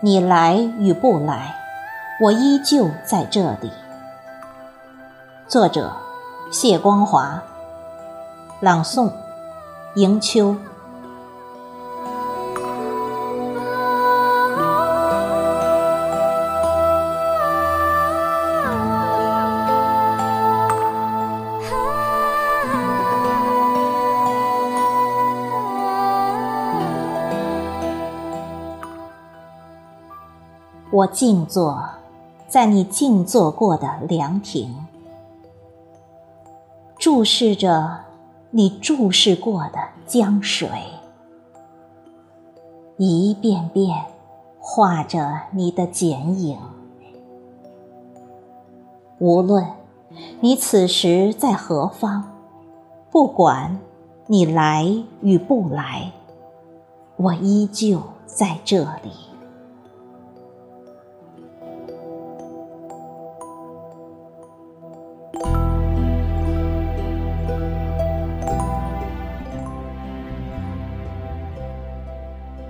[0.00, 1.56] 你来与不来，
[2.20, 3.72] 我依旧在这里。
[5.48, 5.90] 作者：
[6.52, 7.42] 谢光华，
[8.60, 9.10] 朗诵：
[9.96, 10.54] 迎秋。
[30.90, 31.86] 我静坐
[32.46, 34.74] 在你静坐过的凉亭，
[36.96, 38.00] 注视着
[38.50, 40.66] 你注视过的江水，
[42.96, 44.06] 一遍遍
[44.58, 46.56] 画着你的剪影。
[49.18, 49.66] 无论
[50.40, 52.24] 你此时在何方，
[53.10, 53.78] 不管
[54.26, 54.86] 你来
[55.20, 56.10] 与不来，
[57.16, 59.27] 我依旧在这里。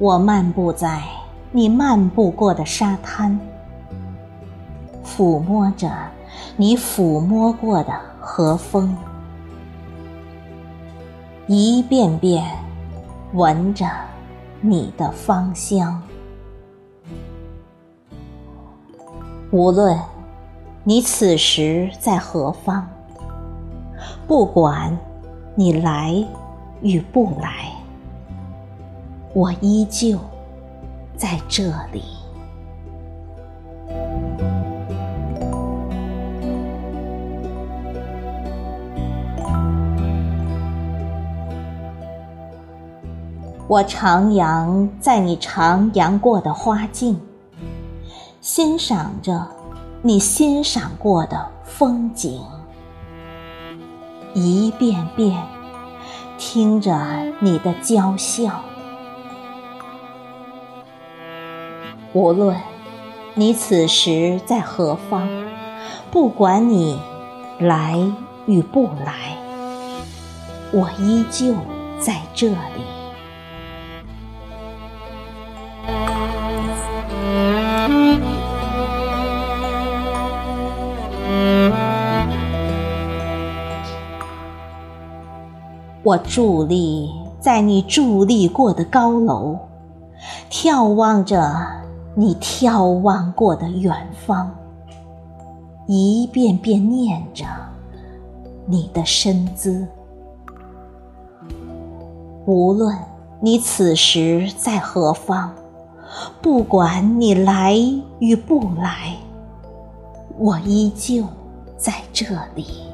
[0.00, 1.02] 我漫步在
[1.52, 3.38] 你漫步过的沙滩，
[5.06, 5.88] 抚摸着
[6.56, 8.96] 你抚摸过的和风，
[11.46, 12.44] 一遍遍
[13.34, 13.86] 闻着
[14.60, 16.02] 你的芳香。
[19.52, 19.96] 无论
[20.82, 22.84] 你此时在何方，
[24.26, 24.98] 不管
[25.54, 26.12] 你来
[26.82, 27.70] 与不来。
[29.34, 30.16] 我依旧
[31.16, 32.02] 在这里。
[43.66, 47.20] 我徜徉在你徜徉过的花径，
[48.40, 49.44] 欣赏着
[50.00, 52.40] 你欣赏过的风景，
[54.32, 55.42] 一遍遍
[56.38, 56.96] 听着
[57.40, 58.62] 你的娇笑。
[62.14, 62.56] 无论
[63.34, 65.28] 你此时在何方，
[66.12, 66.96] 不管你
[67.58, 67.98] 来
[68.46, 69.36] 与不来，
[70.72, 71.52] 我依旧
[71.98, 72.54] 在这里。
[86.04, 87.10] 我伫立
[87.40, 89.58] 在你伫立过的高楼，
[90.48, 91.83] 眺望着。
[92.16, 94.48] 你眺望过的远方，
[95.86, 97.44] 一遍遍念着
[98.66, 99.86] 你的身姿。
[102.46, 102.96] 无论
[103.40, 105.52] 你此时在何方，
[106.40, 107.76] 不管你来
[108.20, 109.16] 与不来，
[110.38, 111.24] 我依旧
[111.76, 112.93] 在这里。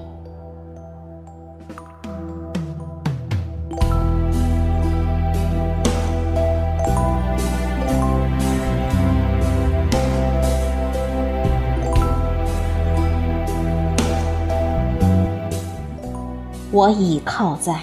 [16.73, 17.81] 我倚靠在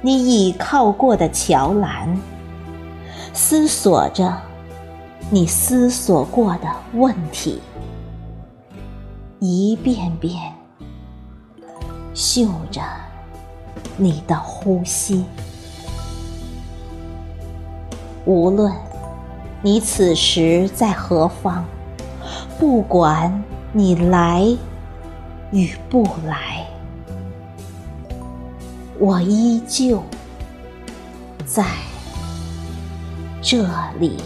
[0.00, 2.18] 你倚靠过的桥栏，
[3.32, 4.36] 思索着
[5.30, 7.62] 你思索过的问题，
[9.38, 10.52] 一遍遍
[12.14, 12.82] 嗅着
[13.96, 15.24] 你的呼吸。
[18.24, 18.72] 无论
[19.62, 21.64] 你此时在何方，
[22.58, 24.44] 不管你来
[25.52, 26.66] 与不来。
[28.98, 30.02] 我依旧
[31.44, 31.64] 在
[33.42, 33.62] 这
[34.00, 34.16] 里。